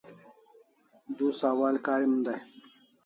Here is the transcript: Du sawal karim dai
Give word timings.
Du 1.17 1.25
sawal 1.39 1.75
karim 1.85 2.13
dai 2.25 2.41